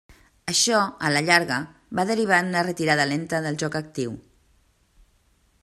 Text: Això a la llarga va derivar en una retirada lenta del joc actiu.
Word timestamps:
Això 0.51 0.77
a 1.07 1.11
la 1.15 1.21
llarga 1.27 1.59
va 1.99 2.05
derivar 2.11 2.39
en 2.45 2.49
una 2.53 2.63
retirada 2.69 3.05
lenta 3.11 3.43
del 3.47 3.61
joc 3.65 3.77
actiu. 3.81 4.17